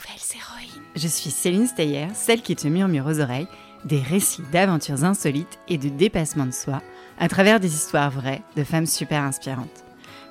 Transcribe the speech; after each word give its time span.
nouvelles 0.00 0.40
héroïnes. 0.40 0.82
Je 0.96 1.08
suis 1.08 1.30
Céline 1.30 1.66
Steyer, 1.66 2.08
celle 2.14 2.42
qui 2.42 2.56
te 2.56 2.68
murmure 2.68 3.06
aux 3.06 3.20
oreilles 3.20 3.48
des 3.84 4.00
récits 4.00 4.42
d'aventures 4.52 5.04
insolites 5.04 5.58
et 5.68 5.78
de 5.78 5.88
dépassement 5.88 6.46
de 6.46 6.52
soi 6.52 6.82
à 7.18 7.28
travers 7.28 7.60
des 7.60 7.74
histoires 7.74 8.10
vraies 8.10 8.42
de 8.56 8.64
femmes 8.64 8.86
super 8.86 9.22
inspirantes. 9.22 9.84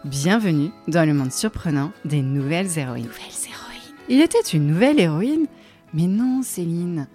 Bienvenue 0.05 0.71
dans 0.88 1.05
le 1.05 1.13
monde 1.13 1.32
surprenant 1.32 1.92
des 2.05 2.21
nouvelles 2.21 2.78
héroïnes. 2.78 3.05
Nouvelles 3.05 3.47
héroïnes. 3.47 3.96
Il 4.08 4.21
était 4.21 4.40
une 4.40 4.68
nouvelle 4.68 5.00
héroïne? 5.00 5.47
Mais 5.94 6.08
non, 6.08 6.42
Céline. 6.42 7.08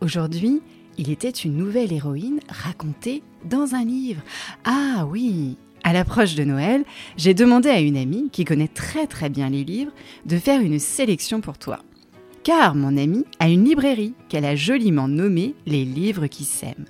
Aujourd'hui, 0.00 0.62
il 0.98 1.10
était 1.10 1.30
une 1.30 1.56
nouvelle 1.56 1.92
héroïne 1.92 2.40
racontée 2.48 3.22
dans 3.44 3.74
un 3.74 3.84
livre. 3.84 4.22
Ah 4.64 5.06
oui, 5.06 5.56
à 5.84 5.92
l'approche 5.92 6.34
de 6.34 6.44
Noël, 6.44 6.84
j'ai 7.16 7.34
demandé 7.34 7.68
à 7.68 7.80
une 7.80 7.96
amie 7.96 8.30
qui 8.30 8.44
connaît 8.44 8.68
très 8.68 9.06
très 9.06 9.28
bien 9.28 9.50
les 9.50 9.64
livres 9.64 9.92
de 10.26 10.38
faire 10.38 10.60
une 10.60 10.78
sélection 10.78 11.40
pour 11.40 11.58
toi. 11.58 11.80
Car 12.48 12.74
mon 12.74 12.96
amie 12.96 13.26
a 13.40 13.50
une 13.50 13.66
librairie 13.66 14.14
qu'elle 14.30 14.46
a 14.46 14.56
joliment 14.56 15.06
nommée 15.06 15.54
Les 15.66 15.84
livres 15.84 16.28
qui 16.28 16.44
s'aiment. 16.44 16.86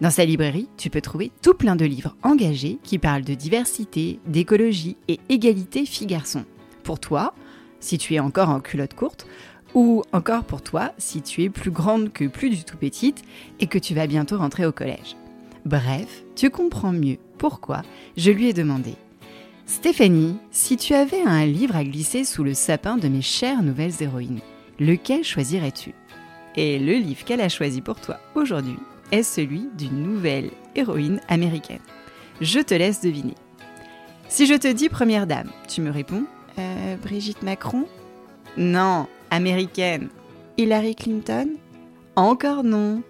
Dans 0.00 0.08
sa 0.08 0.24
librairie, 0.24 0.66
tu 0.78 0.88
peux 0.88 1.02
trouver 1.02 1.30
tout 1.42 1.52
plein 1.52 1.76
de 1.76 1.84
livres 1.84 2.16
engagés 2.22 2.78
qui 2.82 2.98
parlent 2.98 3.22
de 3.22 3.34
diversité, 3.34 4.18
d'écologie 4.26 4.96
et 5.08 5.20
égalité 5.28 5.84
filles-garçons. 5.84 6.46
Pour 6.84 7.00
toi, 7.00 7.34
si 7.80 7.98
tu 7.98 8.14
es 8.14 8.18
encore 8.18 8.48
en 8.48 8.60
culotte 8.60 8.94
courte, 8.94 9.26
ou 9.74 10.02
encore 10.14 10.44
pour 10.44 10.62
toi 10.62 10.92
si 10.96 11.20
tu 11.20 11.42
es 11.42 11.50
plus 11.50 11.70
grande 11.70 12.10
que 12.10 12.26
plus 12.26 12.48
du 12.48 12.64
tout 12.64 12.78
petite 12.78 13.24
et 13.60 13.66
que 13.66 13.78
tu 13.78 13.92
vas 13.94 14.06
bientôt 14.06 14.38
rentrer 14.38 14.64
au 14.64 14.72
collège. 14.72 15.16
Bref, 15.66 16.24
tu 16.34 16.48
comprends 16.48 16.94
mieux 16.94 17.18
pourquoi 17.36 17.82
je 18.16 18.30
lui 18.30 18.48
ai 18.48 18.54
demandé 18.54 18.94
Stéphanie, 19.66 20.38
si 20.50 20.78
tu 20.78 20.94
avais 20.94 21.20
un 21.20 21.44
livre 21.44 21.76
à 21.76 21.84
glisser 21.84 22.24
sous 22.24 22.42
le 22.42 22.54
sapin 22.54 22.96
de 22.96 23.08
mes 23.08 23.22
chères 23.22 23.62
nouvelles 23.62 24.00
héroïnes, 24.00 24.40
lequel 24.78 25.24
choisirais-tu? 25.24 25.92
Et 26.56 26.78
le 26.78 26.94
livre 26.94 27.24
qu'elle 27.24 27.40
a 27.40 27.48
choisi 27.48 27.80
pour 27.80 28.00
toi 28.00 28.18
aujourd'hui 28.34 28.76
est 29.12 29.22
celui 29.22 29.68
d'une 29.76 30.02
nouvelle 30.02 30.50
héroïne 30.74 31.20
américaine. 31.28 31.80
Je 32.40 32.60
te 32.60 32.74
laisse 32.74 33.00
deviner. 33.00 33.34
Si 34.28 34.46
je 34.46 34.54
te 34.54 34.70
dis 34.70 34.88
Première 34.88 35.26
Dame, 35.26 35.50
tu 35.68 35.80
me 35.80 35.90
réponds? 35.90 36.24
Euh, 36.58 36.96
Brigitte 36.96 37.42
Macron? 37.42 37.86
Non, 38.56 39.06
américaine. 39.30 40.08
Hillary 40.56 40.94
Clinton? 40.94 41.50
Encore 42.16 42.64
non. 42.64 43.02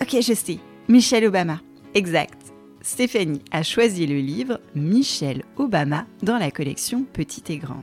Ok, 0.00 0.16
je 0.20 0.34
sais. 0.34 0.58
Michelle 0.88 1.26
Obama. 1.26 1.60
Exact. 1.94 2.38
Stéphanie 2.80 3.42
a 3.50 3.62
choisi 3.62 4.06
le 4.06 4.18
livre 4.18 4.60
Michelle 4.74 5.44
Obama 5.56 6.06
dans 6.22 6.38
la 6.38 6.50
collection 6.50 7.04
Petite 7.12 7.50
et 7.50 7.58
Grande. 7.58 7.82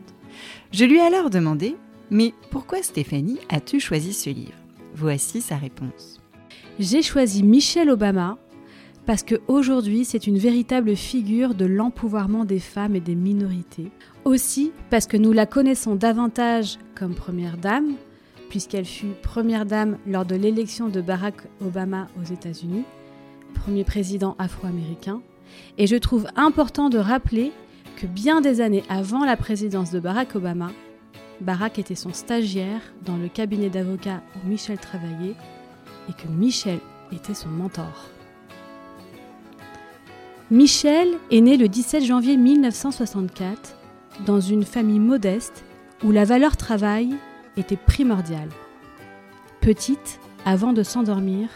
Je 0.72 0.86
lui 0.86 0.98
ai 0.98 1.02
alors 1.02 1.30
demandé 1.30 1.76
Mais 2.12 2.34
pourquoi 2.50 2.82
Stéphanie 2.82 3.40
as-tu 3.50 3.80
choisi 3.80 4.14
ce 4.14 4.30
livre? 4.30 4.58
Voici 4.96 5.42
sa 5.42 5.58
réponse. 5.58 6.20
J'ai 6.80 7.04
choisi 7.04 7.44
Michelle 7.44 7.90
Obama 7.90 8.38
parce 9.06 9.24
qu'aujourd'hui 9.24 10.06
c'est 10.06 10.28
une 10.28 10.38
véritable 10.38 10.96
figure 10.96 11.54
de 11.54 11.66
l'empouvoirment 11.66 12.46
des 12.46 12.60
femmes 12.60 12.96
et 12.96 13.00
des 13.00 13.16
minorités. 13.16 13.92
Aussi 14.26 14.72
parce 14.90 15.06
que 15.06 15.18
nous 15.18 15.34
la 15.34 15.46
connaissons 15.46 15.96
davantage 15.96 16.80
comme 16.96 17.14
première 17.14 17.58
dame, 17.58 17.94
puisqu'elle 18.50 18.86
fut 18.86 19.14
première 19.22 19.66
dame 19.66 19.98
lors 20.08 20.26
de 20.26 20.36
l'élection 20.36 20.90
de 20.90 21.02
Barack 21.02 21.36
Obama 21.62 22.08
aux 22.20 22.34
États-Unis, 22.34 22.84
premier 23.54 23.84
président 23.84 24.36
afro-américain, 24.40 25.22
et 25.78 25.86
je 25.86 25.96
trouve 25.96 26.28
important 26.36 26.90
de 26.90 26.98
rappeler 26.98 27.52
que 27.98 28.08
bien 28.08 28.42
des 28.42 28.62
années 28.62 28.84
avant 28.90 29.26
la 29.26 29.38
présidence 29.38 29.92
de 29.92 30.00
Barack 30.00 30.36
Obama, 30.36 30.72
Barack 31.42 31.80
était 31.80 31.96
son 31.96 32.14
stagiaire 32.14 32.82
dans 33.06 33.18
le 33.18 33.30
cabinet 33.30 33.70
d'avocats 33.70 34.22
où 34.36 34.48
Michel 34.48 34.78
travaillait 34.78 35.36
et 36.10 36.14
que 36.14 36.28
Michel 36.28 36.80
était 37.12 37.34
son 37.34 37.50
mentor. 37.50 38.10
Michel 40.52 41.10
est 41.32 41.42
né 41.42 41.58
le 41.58 41.68
17 41.68 42.04
janvier 42.04 42.36
1964 42.36 43.78
dans 44.26 44.42
une 44.42 44.64
famille 44.64 45.00
modeste 45.00 45.64
où 46.04 46.12
la 46.12 46.26
valeur 46.26 46.58
travail 46.58 47.16
était 47.56 47.78
primordiale. 47.78 48.50
Petite, 49.62 50.20
avant 50.46 50.74
de 50.74 50.84
s'endormir, 50.84 51.50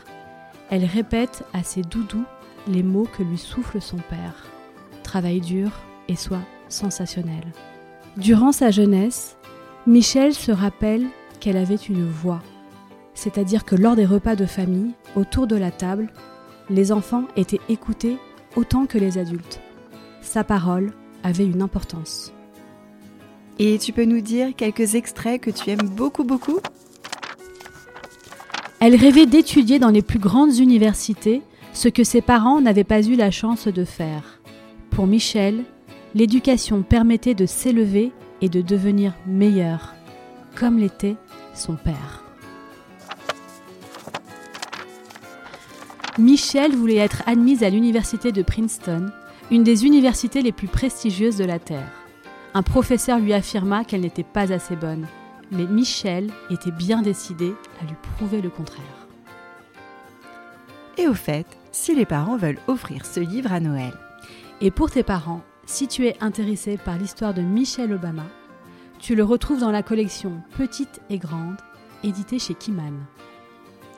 elle 0.69 0.85
répète 0.85 1.43
à 1.53 1.63
ses 1.63 1.81
doudous 1.81 2.25
les 2.67 2.83
mots 2.83 3.07
que 3.17 3.23
lui 3.23 3.37
souffle 3.37 3.81
son 3.81 3.97
père. 3.97 4.45
Travail 5.03 5.41
dur 5.41 5.71
et 6.07 6.15
sois 6.15 6.43
sensationnel. 6.69 7.43
Durant 8.17 8.51
sa 8.51 8.71
jeunesse, 8.71 9.37
Michel 9.85 10.33
se 10.33 10.53
rappelle 10.53 11.07
qu'elle 11.41 11.57
avait 11.57 11.75
une 11.75 12.09
voix, 12.09 12.41
c'est-à-dire 13.15 13.65
que 13.65 13.75
lors 13.75 13.97
des 13.97 14.05
repas 14.05 14.37
de 14.37 14.45
famille, 14.45 14.93
autour 15.17 15.45
de 15.45 15.57
la 15.57 15.71
table, 15.71 16.07
les 16.69 16.93
enfants 16.93 17.25
étaient 17.35 17.59
écoutés 17.67 18.17
autant 18.55 18.85
que 18.85 18.97
les 18.97 19.17
adultes. 19.17 19.59
Sa 20.21 20.45
parole 20.45 20.93
avait 21.21 21.45
une 21.45 21.61
importance. 21.61 22.31
Et 23.59 23.77
tu 23.77 23.91
peux 23.91 24.05
nous 24.05 24.21
dire 24.21 24.55
quelques 24.55 24.95
extraits 24.95 25.41
que 25.41 25.51
tu 25.51 25.69
aimes 25.69 25.89
beaucoup 25.89 26.23
beaucoup? 26.23 26.59
Elle 28.79 28.95
rêvait 28.95 29.25
d'étudier 29.25 29.79
dans 29.79 29.89
les 29.89 30.01
plus 30.01 30.19
grandes 30.19 30.59
universités, 30.59 31.41
ce 31.73 31.89
que 31.89 32.05
ses 32.05 32.21
parents 32.21 32.61
n'avaient 32.61 32.85
pas 32.85 33.01
eu 33.01 33.15
la 33.15 33.31
chance 33.31 33.67
de 33.67 33.83
faire. 33.83 34.39
Pour 34.91 35.07
Michel, 35.07 35.65
l'éducation 36.15 36.83
permettait 36.83 37.35
de 37.35 37.45
s'élever 37.45 38.13
et 38.43 38.49
de 38.49 38.61
devenir 38.61 39.13
meilleur, 39.25 39.95
comme 40.53 40.77
l'était 40.77 41.15
son 41.55 41.75
père. 41.75 42.25
Michel 46.19 46.75
voulait 46.75 46.97
être 46.97 47.23
admise 47.25 47.63
à 47.63 47.69
l'université 47.69 48.33
de 48.33 48.41
Princeton, 48.41 49.09
une 49.49 49.63
des 49.63 49.85
universités 49.85 50.41
les 50.41 50.51
plus 50.51 50.67
prestigieuses 50.67 51.37
de 51.37 51.45
la 51.45 51.57
Terre. 51.57 51.89
Un 52.53 52.63
professeur 52.63 53.17
lui 53.17 53.33
affirma 53.33 53.85
qu'elle 53.85 54.01
n'était 54.01 54.23
pas 54.23 54.51
assez 54.51 54.75
bonne, 54.75 55.07
mais 55.49 55.65
Michel 55.65 56.29
était 56.49 56.71
bien 56.71 57.01
décidé 57.01 57.53
à 57.81 57.85
lui 57.85 57.95
prouver 58.17 58.41
le 58.41 58.49
contraire. 58.49 59.07
Et 60.97 61.07
au 61.07 61.13
fait, 61.13 61.47
si 61.71 61.95
les 61.95 62.05
parents 62.05 62.35
veulent 62.35 62.59
offrir 62.67 63.05
ce 63.05 63.21
livre 63.21 63.53
à 63.53 63.61
Noël, 63.61 63.93
Et 64.61 64.69
pour 64.69 64.91
tes 64.91 65.03
parents, 65.03 65.43
si 65.65 65.87
tu 65.87 66.07
es 66.07 66.17
intéressé 66.21 66.77
par 66.77 66.97
l'histoire 66.97 67.33
de 67.33 67.41
Michelle 67.41 67.93
Obama, 67.93 68.25
tu 68.99 69.15
le 69.15 69.23
retrouves 69.23 69.59
dans 69.59 69.71
la 69.71 69.83
collection 69.83 70.41
Petite 70.57 71.01
et 71.09 71.17
Grande, 71.17 71.57
éditée 72.03 72.39
chez 72.39 72.53
Kiman. 72.53 73.05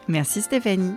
Merci 0.07 0.41
Stéphanie. 0.41 0.95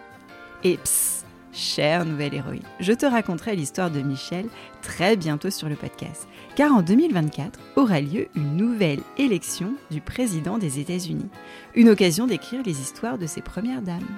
Et 0.64 0.76
psst, 0.76 1.24
chère 1.52 2.04
nouvelle 2.04 2.34
héroïne, 2.34 2.62
je 2.80 2.92
te 2.92 3.06
raconterai 3.06 3.54
l'histoire 3.54 3.90
de 3.90 4.00
Michel 4.00 4.46
très 4.82 5.16
bientôt 5.16 5.50
sur 5.50 5.68
le 5.68 5.76
podcast. 5.76 6.28
Car 6.56 6.72
en 6.72 6.82
2024 6.82 7.58
aura 7.76 8.00
lieu 8.00 8.28
une 8.34 8.56
nouvelle 8.56 9.00
élection 9.16 9.74
du 9.90 10.00
président 10.00 10.58
des 10.58 10.80
États-Unis. 10.80 11.28
Une 11.74 11.90
occasion 11.90 12.26
d'écrire 12.26 12.62
les 12.64 12.80
histoires 12.80 13.18
de 13.18 13.26
ses 13.26 13.42
premières 13.42 13.82
dames. 13.82 14.08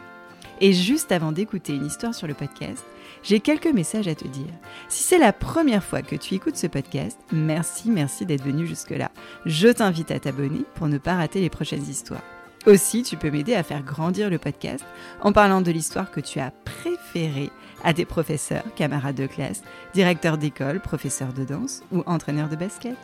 Et 0.61 0.75
juste 0.75 1.11
avant 1.11 1.33
d'écouter 1.33 1.75
une 1.75 1.87
histoire 1.87 2.15
sur 2.15 2.27
le 2.27 2.35
podcast, 2.35 2.85
j'ai 3.23 3.41
quelques 3.41 3.67
messages 3.67 4.09
à 4.09 4.15
te 4.15 4.29
dire. 4.29 4.53
Si 4.89 5.03
c'est 5.03 5.19
la 5.19 5.33
première 5.33 5.83
fois 5.83 6.03
que 6.03 6.17
tu 6.17 6.35
écoutes 6.35 6.57
ce 6.57 6.67
podcast, 6.67 7.19
merci, 7.33 7.91
merci 7.91 8.27
d'être 8.27 8.45
venu 8.45 8.67
jusque-là. 8.67 9.11
Je 9.47 9.69
t'invite 9.69 10.11
à 10.11 10.21
t'abonner 10.21 10.65
pour 10.75 10.89
ne 10.89 10.99
pas 10.99 11.17
rater 11.17 11.41
les 11.41 11.51
prochaines 11.51 11.89
histoires. 11.89 12.23
Aussi, 12.67 13.03
tu 13.03 13.17
peux 13.17 13.31
m'aider 13.31 13.55
à 13.55 13.63
faire 13.63 13.83
grandir 13.83 14.29
le 14.29 14.37
podcast 14.37 14.85
en 15.23 15.33
parlant 15.33 15.63
de 15.63 15.71
l'histoire 15.71 16.11
que 16.11 16.21
tu 16.21 16.41
as 16.41 16.51
préférée 16.51 17.51
à 17.83 17.95
tes 17.95 18.05
professeurs, 18.05 18.65
camarades 18.77 19.17
de 19.17 19.27
classe, 19.27 19.63
directeurs 19.95 20.37
d'école, 20.37 20.81
professeurs 20.81 21.33
de 21.33 21.45
danse 21.45 21.83
ou 21.91 22.03
entraîneurs 22.05 22.51
de 22.51 22.57
basket. 22.57 22.97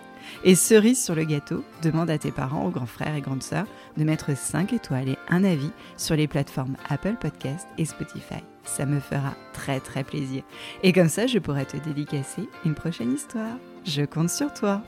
Et 0.44 0.54
cerise 0.54 1.02
sur 1.02 1.14
le 1.14 1.24
gâteau, 1.24 1.64
demande 1.82 2.10
à 2.10 2.18
tes 2.18 2.30
parents, 2.30 2.66
aux 2.66 2.70
grands 2.70 2.86
frères 2.86 3.14
et 3.14 3.20
grandes 3.20 3.42
sœurs 3.42 3.66
de 3.96 4.04
mettre 4.04 4.36
5 4.36 4.72
étoiles 4.72 5.08
et 5.08 5.18
un 5.28 5.44
avis 5.44 5.70
sur 5.96 6.16
les 6.16 6.28
plateformes 6.28 6.76
Apple 6.88 7.16
Podcast 7.20 7.66
et 7.78 7.84
Spotify. 7.84 8.42
Ça 8.64 8.86
me 8.86 9.00
fera 9.00 9.34
très 9.52 9.80
très 9.80 10.04
plaisir. 10.04 10.42
Et 10.82 10.92
comme 10.92 11.08
ça, 11.08 11.26
je 11.26 11.38
pourrai 11.38 11.66
te 11.66 11.76
dédicacer 11.76 12.48
une 12.64 12.74
prochaine 12.74 13.14
histoire. 13.14 13.56
Je 13.84 14.02
compte 14.02 14.30
sur 14.30 14.52
toi. 14.52 14.82